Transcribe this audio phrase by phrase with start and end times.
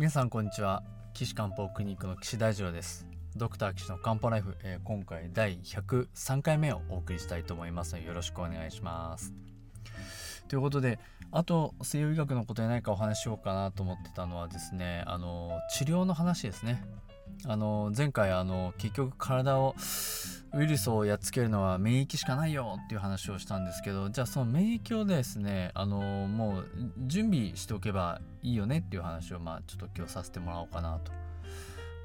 [0.00, 0.82] 皆さんこんにちは。
[1.12, 3.06] 岸漢方クリニックの岸大二郎です。
[3.36, 7.92] ドクター岸の漢方ライフ、えー、今回第103回目をお送りしたいと思います。
[7.92, 9.34] のでよろしくお願いします。
[10.48, 10.98] ということで
[11.30, 16.82] あと西洋医学のことで何かお話しようかなと思ってたのはですねあの治療の話ですね。
[17.46, 19.74] あの前回あの結局体を
[20.52, 26.66] ウイルスをやっつけるのは免疫しかないよっていう話をしたんですけどじゃあその免疫をですねあのもう
[27.06, 31.12] 準備しておけばいいよねっていう話をまあちょっと今日させてもらおうかなと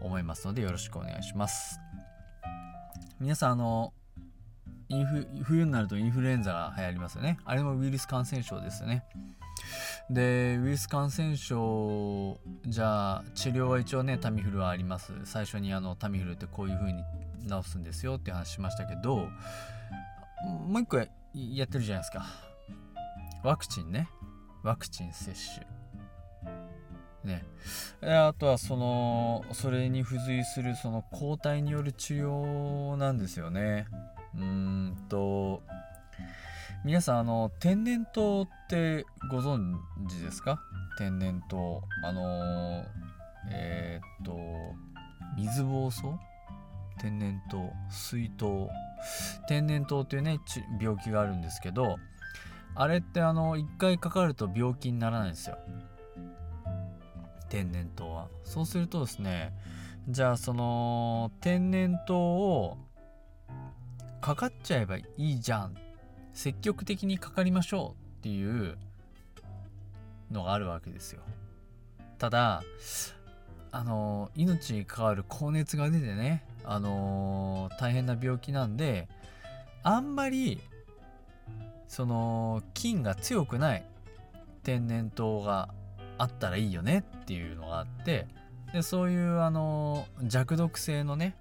[0.01, 1.79] 思いますのでよろしくお願いします。
[3.19, 3.93] 皆さんあの
[4.89, 7.39] インフ冬になるとインフルエンザが流行りますよね。
[7.45, 9.03] あれもウイルス感染症ですよね。
[10.09, 15.13] でウイルス感染症じゃあ治療は一応ねタミフルはあります。
[15.23, 17.03] 最初にあのタミフルってこういう風に
[17.47, 19.27] 治すんですよって話しましたけど
[20.67, 22.25] もう一個やってるじゃないですか。
[23.43, 24.09] ワクチンね。
[24.63, 25.75] ワクチン接種。
[27.23, 27.43] ね。
[28.01, 33.87] あとはそのそれに付随するその抗体による治療なんですよね。
[34.35, 35.61] うんと
[36.85, 39.73] 皆さんあの天然痘ってご存
[40.07, 40.61] 知ですか？
[40.99, 41.81] 天然痘。
[42.03, 42.83] あの
[43.51, 44.37] えー、っと
[45.35, 46.15] 水疱瘡？
[46.99, 47.71] 天然痘。
[47.89, 48.67] 水痘
[49.47, 50.37] 天然痘っていうね
[50.79, 51.97] 病気があるんですけど
[52.75, 55.57] あれってあの一回かかると病気にならないんですよ。
[57.49, 58.27] 天然痘は。
[58.43, 59.53] そうするとですね
[60.07, 62.77] じゃあその天然痘を
[64.21, 65.75] かかっちゃえばいいじゃん
[66.35, 68.77] 積極的にかかりましょうっていう
[70.29, 71.21] のがあるわけですよ。
[72.19, 72.61] ただ
[73.71, 79.07] あの命に関わる高熱が出てねあの、大変な病気なんで
[79.83, 80.59] あんまり
[81.87, 83.85] その菌が強くない
[84.63, 85.69] 天然痘が
[86.17, 88.27] あったらいいよねっていうのがあって
[88.73, 91.35] でそういうあの、弱毒性のね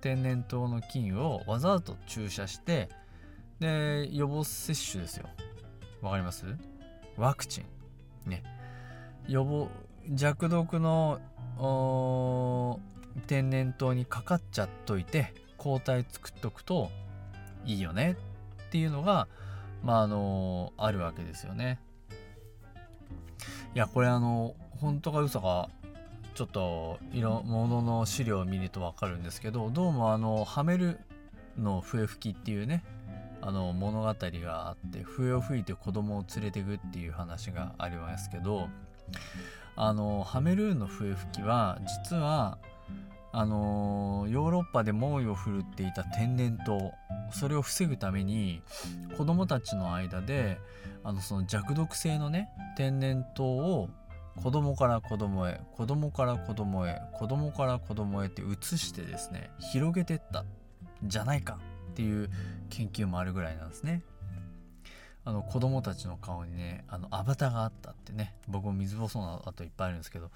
[0.00, 2.88] 天然痘の菌をわざと注射して
[3.60, 5.28] で予防接種ですよ。
[6.00, 6.46] わかります？
[7.16, 8.30] ワクチン。
[8.30, 8.42] ね。
[9.28, 9.68] 予防
[10.10, 11.20] 弱毒の
[13.26, 16.90] 天然痘にかかっちゃっといて抗体作っとくと
[17.66, 18.16] いいよね。
[18.68, 19.28] っていうのが
[19.82, 21.78] まああのあるわけですよね。
[23.74, 25.68] いやこれあの本当か嘘か
[26.34, 30.98] ちょっといろもの資料を見ると分かるんですけどどうもあのはめる
[31.58, 32.82] の笛吹きっていうね
[33.42, 38.68] あの物語があって笛を吹いて子供を連れてくっていう話がありますけど
[39.76, 42.58] あのハメルーンの笛吹きは実は
[43.32, 46.90] あのヨーロッパで猛威を振るっていた天然痘
[47.32, 48.60] それを防ぐために
[49.16, 50.58] 子どもたちの間で
[51.04, 53.88] あのその弱毒性のね天然痘を
[54.42, 60.44] 子供から子供へ子供から子供へ子供から子供へって移してですね広げてった
[61.04, 61.58] じゃないか。
[62.00, 62.30] っていう
[62.70, 64.02] 研究もあるぐらいなんですね。
[65.22, 70.30] あの子供たちの顔にねあのアバターがあったってね僕も水細な跡いっぱいあるんですけど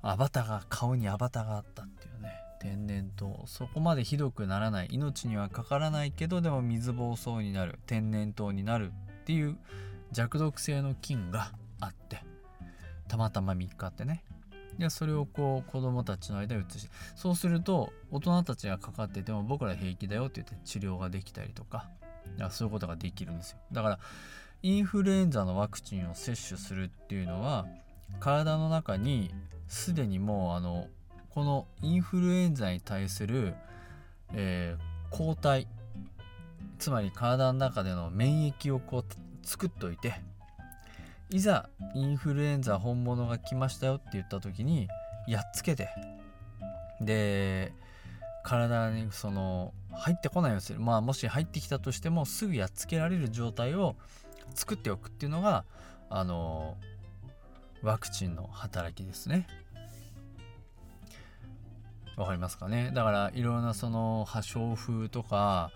[0.00, 2.30] アバターが顔にアバターがあったっていうね
[2.60, 3.46] 天然痘。
[3.46, 4.88] そこまでひどくならない。
[4.90, 7.80] 命にはかからないけどでも水疱瘡になる。
[7.86, 9.56] 天然痘になるっていう
[10.12, 12.22] 弱毒性の菌があって
[13.08, 14.22] たまたま3日ってね
[14.78, 21.88] でそれをこう子供たちの間に移してそうすると大人たちがかかってても僕ら平気だよって言って治療ができたりとか
[22.50, 23.58] そういうことができるんですよ。
[23.72, 23.98] だから
[24.62, 27.66] インフルエンザのワクチンを接種するっていうのは
[28.20, 29.32] 体の中に
[29.68, 30.88] すでにもうあの
[31.30, 33.54] このインフルエンザに対する、
[34.32, 35.68] えー、抗体
[36.78, 40.20] つまり体の中での免疫をこう作っといて
[41.30, 44.88] いざインフルエンザ本物が来ましたよって言った時に
[45.26, 45.88] やっつけて。
[47.00, 47.72] で
[48.42, 50.80] 体にその入ってこないようにする。
[50.80, 53.94] まあもし入ってきたとしてもすぐやっつけられる状態を
[54.54, 55.64] 作っておくっていうのが
[56.08, 56.76] あの
[57.82, 59.46] ワクチンの働きですね。
[62.16, 62.90] わかりますかね？
[62.94, 65.70] だからいろんなその破傷風とか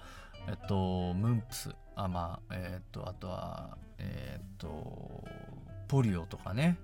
[0.48, 1.70] えっとムンプス。
[1.94, 5.24] あまあえっとあとはえっと
[5.92, 6.78] ポリオとかね、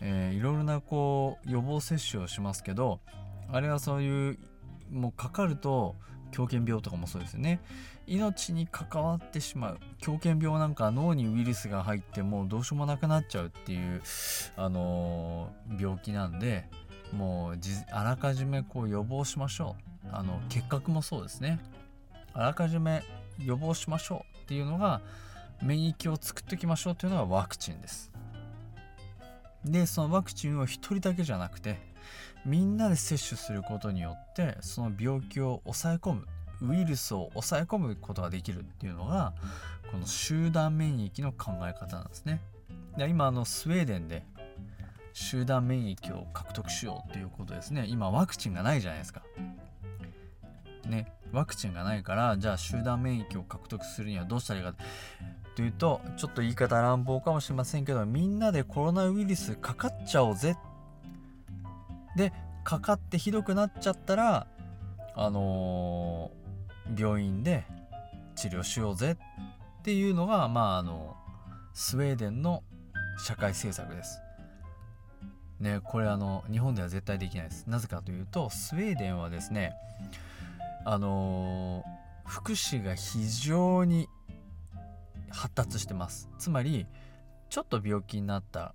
[0.00, 2.98] えー、いろいろなこう予防接種をしますけど
[3.52, 4.38] あれはそういう
[4.90, 5.94] もうかかると
[6.32, 7.60] 狂犬病とかもそうですよね。
[8.08, 9.78] 命に関わってしまう。
[9.98, 14.02] 狂犬病なんか脳にウイルスが入ってもうどうしようもなくなっちゃうっていう、
[14.56, 16.64] あのー、病気なんで
[17.12, 17.58] もう
[17.92, 20.08] あらかじめこう予防しましょう。
[20.10, 21.60] あの結核もそうですね。
[22.32, 23.04] あらかじめ
[23.38, 25.00] 予防しましょうっていうのが
[25.62, 28.10] 免疫を作っておきましょうっていうのがワクチンです。
[29.64, 31.78] でそのワクチンを1人だけじゃなくて
[32.44, 36.26] みんなで接種することによってその病気を抑え込む
[36.62, 39.32] ウイルスを抑え込むことができるっていうのが
[39.90, 42.40] この集団免疫の考え方なんですね。
[42.96, 44.24] で今あのスウェーデンで
[45.12, 49.22] 集団免疫を獲得しようっていうことですね今ワクチンがないじゃないですか。
[50.86, 54.74] ねワクチンがないからじゃあ集団免疫を獲得するにはどうしたらいいか
[55.54, 60.56] というとちょっと言い方乱暴かもしれませんけどみんなでコロナウイルスかかっちゃおうぜ
[62.16, 62.32] で
[62.64, 64.46] かかってひどくなっちゃったら
[65.14, 67.64] あのー、病院で
[68.34, 69.16] 治療しようぜ
[69.80, 71.16] っていうのがまああの
[71.74, 72.62] スウェーデンの
[73.18, 74.20] 社会政策です。
[75.60, 77.66] ねこれあの日本では絶対できないです。
[77.66, 79.74] なぜかというとスウェーデンはですね
[80.84, 84.08] あのー、福祉が非常に
[85.32, 86.28] 発達してます。
[86.38, 86.86] つまり
[87.48, 88.74] ちょっと病気になった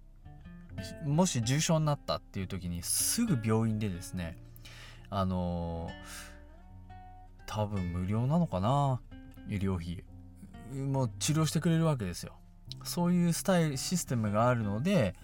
[1.06, 4.38] もし重症になったっていう時にすぐ病院でですね
[5.10, 6.92] あのー、
[7.48, 9.02] 多分無料なのかな
[9.50, 10.04] 医療費。
[10.76, 12.34] もう治療してくれるわけですよ。
[12.84, 15.16] そういうスタイルシステムがあるので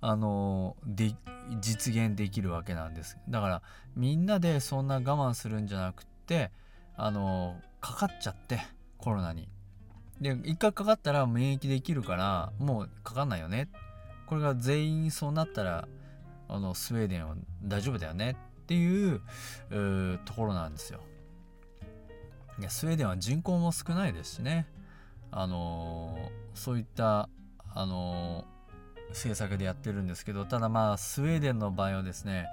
[0.00, 1.14] あので
[1.60, 3.16] 実現できるわけなんです。
[3.28, 3.62] だから
[3.96, 6.50] みんなでそんな我慢するんじゃなくって
[6.96, 8.60] あのかかっちゃって
[8.98, 9.48] コロナに。
[10.22, 13.68] で一回かかったら免疫できるからもうかかんないよね。
[14.26, 15.88] これが全員そうなったら
[16.48, 17.34] あのスウェーデンは
[17.64, 18.36] 大丈夫だよね。
[18.62, 19.20] っていう
[20.24, 21.00] ところなんですよ。
[22.60, 24.66] いやスウェーデンは人口も少ないですしね。
[25.32, 27.28] あのー、そういった
[27.74, 32.46] あのー、政策でやってるんですけどただまあスウェーデンの場合はですね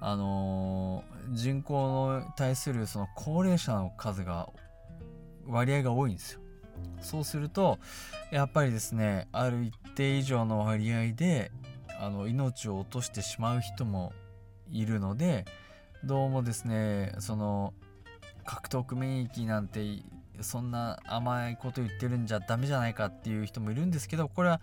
[0.00, 4.50] あのー、人口に対するその高齢者の数が
[5.46, 6.40] 割合が多いんですよ。
[7.00, 7.78] そうすると
[8.30, 11.50] やっぱりですねある一定以上の割合で
[12.00, 14.12] あの命を落としてしまう人も
[14.70, 15.44] いるので
[16.04, 17.74] どうもですねその
[18.44, 20.02] 獲得免疫なんて
[20.40, 24.60] そんな甘いこと言ってるんじゃダメじゃないかっていう人もいるんですけどこれは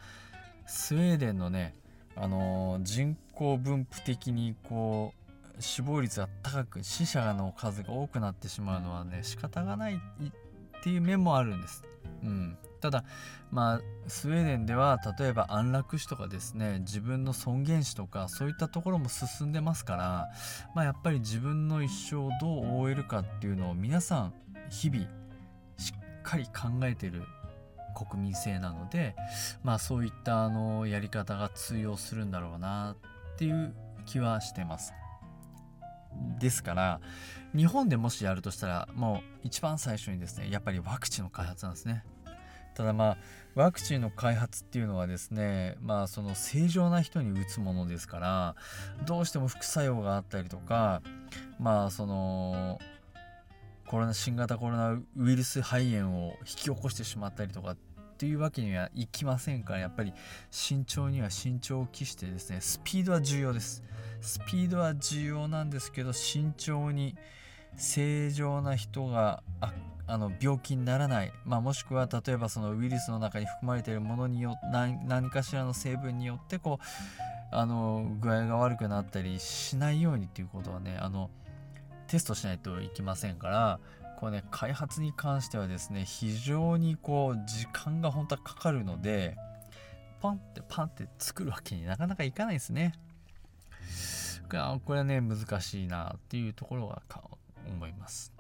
[0.66, 1.76] スウェーデンのね
[2.16, 5.14] あの人口分布的にこ
[5.58, 11.84] う死亡率が高く死者の数が多くなってしまうのはね仕方がないっていう面もあるんです。
[12.24, 13.04] うん、ただ
[13.52, 20.30] まあスウェーデンでは例えば安楽死とかですね自分の尊厳死とかそういったところも進んでますから、
[20.76, 24.34] まあ、やっぱり自分の一生をどう終えるかっていうのを皆さん
[24.70, 25.06] 日々
[25.78, 27.24] しっかり考えてる
[28.10, 29.16] 国民性なので
[29.64, 32.96] まあそういったあのやり方が通用するんだろうな
[33.36, 33.74] っていう
[34.06, 34.94] 気はしてます。
[36.40, 37.00] ですから
[37.56, 42.04] 日本でもしやるとしたらもう一番最初にですねやっぱりワクチンの開発なんですね。
[42.76, 43.18] ただまあ
[43.56, 48.56] ワクチンの開発っていうのはですねまあその正常な人に打つものですから
[49.08, 51.02] どうしても副作用があったりとか
[51.60, 52.80] まあその
[53.88, 57.78] コロナ新型コロナウイルス肺炎を引き起こしてしまったりとかっ
[58.18, 60.14] ていうわけにはいきませんからやっぱり
[60.52, 63.84] 慎重には慎重を期してですねスピードは重要です。
[64.20, 67.16] スピードは重要なんですけど慎重に
[67.76, 69.44] 正常な人が
[70.08, 76.86] あの病気にならない、まあ、もしくは例えばそのウイルスの中に含まれているものによ何何かしらの成分によってこう
[77.52, 81.30] あの具合が悪くなったりしないようにっていうことはねあの
[82.08, 83.80] テストしないといけませんから
[84.18, 89.38] こうね開発に関してはですね非常にこう時間が本当はかかるので
[90.20, 92.94] パンってパンって作るわけになかなかいかないですね。
[94.50, 97.02] これはね難しいなっていうところは
[97.68, 98.34] 思います。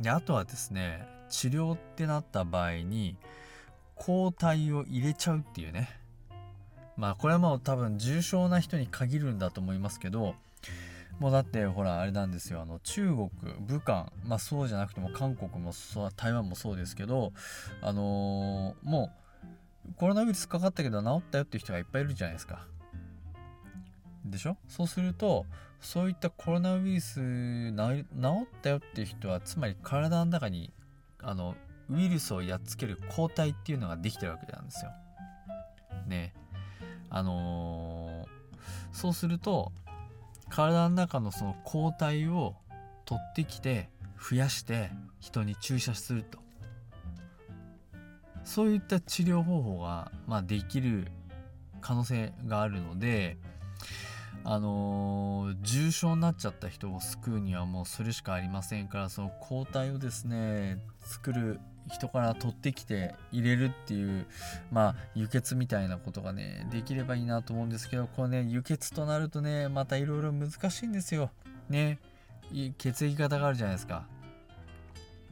[0.00, 3.16] であとはですね治療ってなった場合に
[3.96, 5.88] 抗体を入れちゃうっていうね
[6.96, 10.34] まあこれはもう多分重症な人に限るんだと思いますけど
[11.22, 12.60] もうだってほらあれなんですよ。
[12.60, 15.72] あの中国武漢まあそうじゃなくても韓国も
[16.16, 17.32] 台湾もそうですけど
[17.80, 19.12] あのー、も
[19.88, 22.66] うコロナウイルスかかったけど治ったよっていう人がいっぱいいるじゃないですか。
[24.24, 24.56] でしょ？
[24.66, 25.46] そうすると
[25.80, 30.72] そういったコロナウイルス治ったよっていう人はつまり体の中に
[31.22, 31.54] あの
[31.88, 34.90] ウイルスをやっつける抗体っていうのができてるわけなんですよ。
[36.08, 36.34] ね。
[37.10, 38.26] あのー、
[38.92, 39.70] そうすると
[40.52, 42.56] 体の中のその抗体を
[43.06, 43.88] 取ってきて
[44.20, 46.38] 増やして人に注射すると。
[48.44, 51.06] そういった治療方法が、まあ、できる
[51.80, 53.38] 可能性があるので
[54.44, 64.26] あのー、重症になっちゃった人を救うにはもうそれしかありませんからその抗体をですね作る人から取ってきて入れるっていう
[64.70, 71.30] まあ輸血みたいなことがねできればいいなと思うんですけどこれね輸血となるとねまたいろいろ難しいんですよ。
[71.68, 71.98] ね。
[72.78, 74.04] 血液型があるじゃないですか。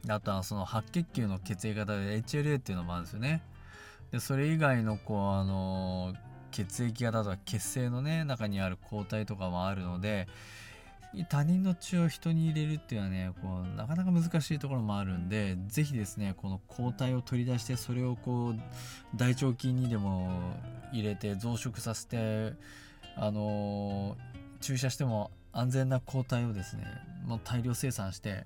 [0.07, 3.43] あとはその白血球の血液型で HLA っていうのもあるんですよね。
[4.11, 6.13] でそれ以外のこうあの
[6.51, 10.27] 血液型とか血清のね中にある抗体とかもあるので
[11.29, 18.55] 他人の血を人に入れるっていうのはねこうなかなか難しいところもあるんで是非ですねこの抗体を取り出してそれをこう
[19.15, 20.53] 大腸菌にでも
[20.93, 22.53] 入れて増殖させて
[23.17, 26.85] あのー、注射しても安全な抗体をですね
[27.25, 28.45] もう大量生産して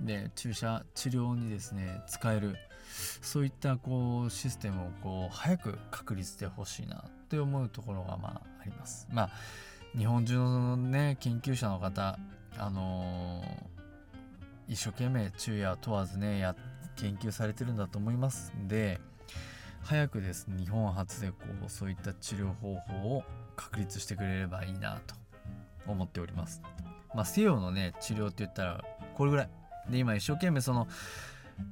[0.00, 2.56] で注射治療にですね使える
[3.20, 9.08] そういったこうシステムをこう早く確立してほしいなって思うところがまああります。
[9.10, 9.30] まあ
[9.96, 12.18] 日本中のね研究者の方
[12.58, 16.54] あのー、一生懸命昼夜問わずねや
[16.96, 19.00] 研究されてるんだと思いますんで
[19.82, 21.36] 早くですね日本初でこ
[21.66, 23.24] うそういった治療方法を
[23.56, 25.14] 確立してくれればいいなと
[25.86, 26.60] 思っております。
[27.14, 28.84] まあ、西洋のね治療って言ったら
[29.14, 29.50] これぐらい
[29.88, 30.88] で今一生懸命その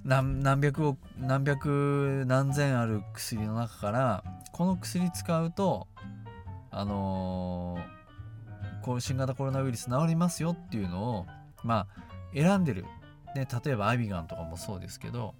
[0.05, 5.89] 何何百億何百何千ある薬の中からこの薬使うと
[6.71, 8.04] あのー
[8.85, 11.27] こう新型コロナウイルス治りますよっていうのを
[11.63, 12.03] まあ
[12.35, 12.85] 選んでる、
[13.35, 15.35] ね、例えばアビガンとかもそうですけど。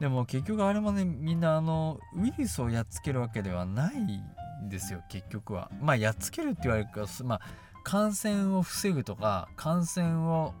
[0.00, 5.70] でも結局あれもねみんなあのウイルスをやっつけるわけではないんですよ結局は。
[5.80, 7.40] まあやっつけるって言われるかまあ
[7.84, 10.52] 感染を防ぐとか感染を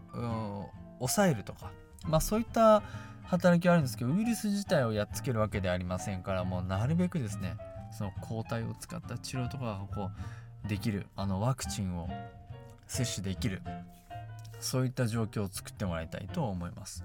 [1.00, 1.72] 抑えるとか。
[2.06, 2.84] まあそういった
[3.24, 7.56] 働きはあるんですけどウイルス自体をやっつけるわけではありませんからもうなるべくですね
[7.90, 10.10] その抗体を使った治療とかがこう
[10.66, 12.08] できるあのワクチンを
[12.86, 13.62] 接種できる
[14.60, 17.04] そういった状況を作ってもらいたいと思います。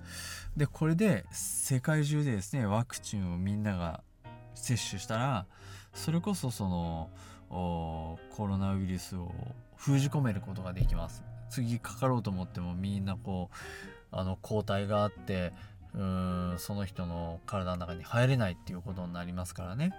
[0.55, 4.01] でこれで世界中でですねワクチンをみんなが
[4.55, 5.45] 接種したら
[5.93, 7.09] それこそその
[7.49, 9.33] コロナウイルスを
[9.75, 11.23] 封じ込めることができます。
[11.49, 13.55] 次かかろうと思ってもみんなこう
[14.11, 15.51] あの抗体があって
[15.95, 19.93] うーんその人の体の中に入れないっていうことになりますからね。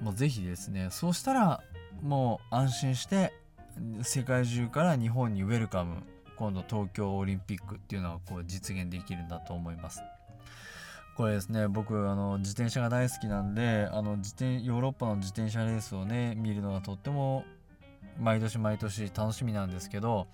[0.00, 1.62] もう是非ですねそうしたら
[2.02, 3.32] もう安心して
[4.02, 6.02] 世界中から日本にウェルカム
[6.36, 10.02] 今度東京オリンピックっていうのはこう実現できるんだと思います。
[11.16, 17.44] これですね僕あの自転車が大好きなんであの自転ヨーロッパの自転車レースをね見るのがとっても
[18.20, 20.26] 毎年毎年楽しみなんですけど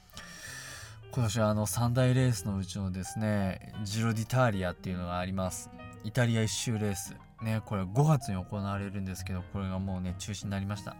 [1.12, 5.70] 今年はあの3大レースのうちのですねジロディターリアっていうのがあります。
[6.04, 7.14] イタリア一周レース。
[7.42, 10.96] ねこれ5月に行われるんですけどこれがもうね中止になりました。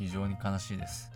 [0.00, 1.12] 非常に悲しいです。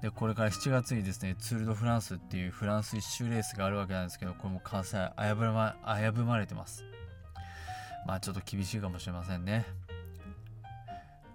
[0.00, 6.84] で、これから7月にですね、ツール・ド・フランスっていうフランス一周レースがあるわけなんですけど、これも開催危ぶま危ぶまれてます。
[8.06, 9.66] まあちょっと厳しいかもしれませんね。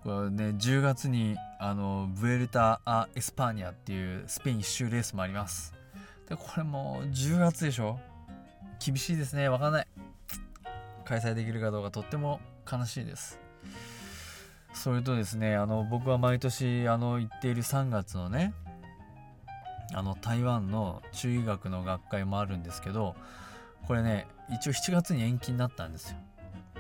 [0.02, 5.74] これね、10月にあのブエルタ・ア・エスパーニャっていうスペイン一周レースもあります。
[6.28, 8.00] で、これも10月でしょ？
[8.84, 9.48] 厳しいですね。
[9.48, 9.88] わかんない。
[11.06, 12.40] 開催できるかどうかとっても
[12.70, 13.40] 悲しいです。
[14.74, 18.54] それとですねあの僕は毎年あの行っている3月のね
[19.94, 23.16] あの台湾の中医学の学会もあるんですけど
[23.88, 26.18] これね一応7月に延期になったんですよ。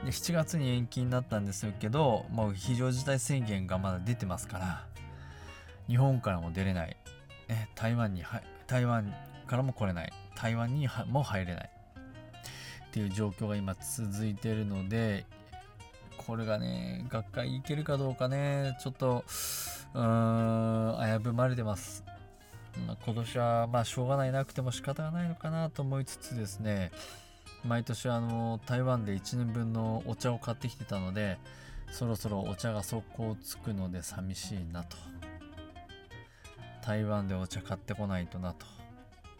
[0.03, 4.85] で7月に延期になったんですけどもう非常事態宣言がまだ出てますから
[5.87, 6.97] 日本からも出れない、
[7.49, 8.23] え台湾に
[8.67, 9.13] 台湾
[9.47, 10.13] からも来れない。
[10.35, 11.69] 台湾にも入れない。
[12.87, 15.25] っていう状況が今続いているので
[16.25, 19.23] これがね、学会行けるかどうかね、ちょっと、
[19.93, 22.03] うーん、危ぶまれてます。
[22.87, 26.91] まあ、今年は、まあ、しょうがないなくても仕方がないのかなと思いつつですね、
[27.65, 31.37] 毎年あの、台湾で1年分のお茶を買ってきてたので、
[31.91, 34.97] そろそろお茶が速攻つくので寂しいなと。
[36.85, 38.65] 台湾でお茶買ってこないとなと。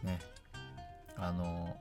[0.02, 0.20] ね。
[1.16, 1.76] あの、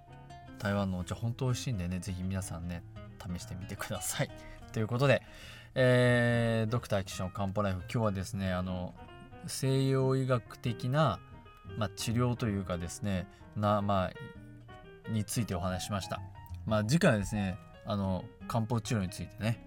[0.60, 2.84] 台湾のお茶本当美味しいんでね、ぜひ皆さんね、
[3.20, 4.30] 試してみてください。
[4.74, 5.22] ということで、
[5.76, 8.94] えー、ドクター岸の漢方ライフ今日はですねあの
[9.48, 11.20] 西洋医学的な、
[11.78, 16.22] まあ、治療というかですねなまあについてお話ししました。
[16.66, 19.66] まあ次回はですねあの漢方治療についてね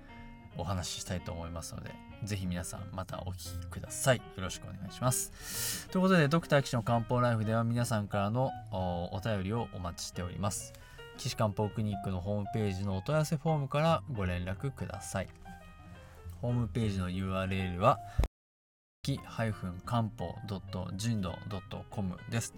[0.58, 1.90] お話ししたいと思いますので
[2.24, 4.16] ぜひ皆さんまたお聴きください。
[4.16, 5.88] よろしくお願いします。
[5.90, 10.72] ということで、ドクター岸の漢方ライフでは皆さんからのお便りをお待ちしております。
[11.16, 15.28] 岸漢方クリニックのホームページのお問い合わせフォームからご連絡ください。
[16.42, 17.98] ホームページの URL は
[19.02, 19.66] き漢方
[20.96, 22.54] .jindo.com です。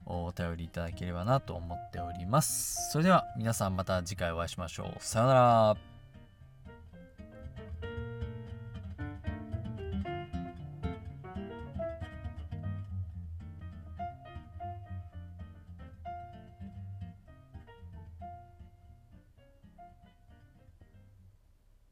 [0.06, 2.90] お便りいただければなと思っております。
[2.90, 4.96] それでは皆さんまた次回お会いしましょう。
[4.98, 5.91] さようなら。